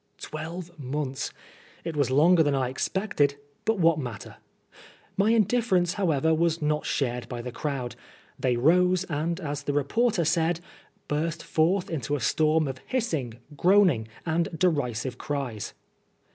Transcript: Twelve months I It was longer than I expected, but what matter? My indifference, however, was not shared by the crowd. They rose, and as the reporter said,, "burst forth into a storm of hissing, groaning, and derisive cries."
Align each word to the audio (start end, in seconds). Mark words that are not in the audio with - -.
Twelve 0.17 0.79
months 0.79 1.29
I 1.85 1.89
It 1.89 1.95
was 1.95 2.09
longer 2.09 2.41
than 2.41 2.55
I 2.55 2.69
expected, 2.69 3.35
but 3.65 3.77
what 3.77 3.99
matter? 3.99 4.37
My 5.15 5.29
indifference, 5.29 5.93
however, 5.93 6.33
was 6.33 6.59
not 6.59 6.87
shared 6.87 7.29
by 7.29 7.43
the 7.43 7.51
crowd. 7.51 7.95
They 8.39 8.57
rose, 8.57 9.03
and 9.03 9.39
as 9.39 9.61
the 9.61 9.73
reporter 9.73 10.25
said,, 10.25 10.59
"burst 11.07 11.43
forth 11.43 11.87
into 11.91 12.15
a 12.15 12.19
storm 12.19 12.67
of 12.67 12.79
hissing, 12.87 13.35
groaning, 13.55 14.07
and 14.25 14.49
derisive 14.57 15.19
cries." 15.19 15.75